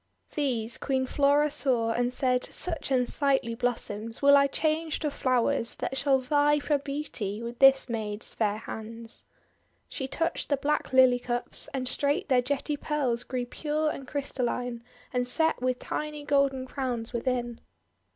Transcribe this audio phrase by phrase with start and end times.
[0.33, 5.75] These Queen Flora saw, and said, "Such un sightly blossoms will I change to flowers
[5.75, 9.25] that shall vie for beauty with this maid's fair hands."
[9.87, 13.23] She touched the black Lily cups, and straight THE CORNFLOWER YOUTH 113 their jetty petals
[13.23, 14.83] grew pure and crystalline,
[15.13, 17.59] and set with tiny golden crowns within.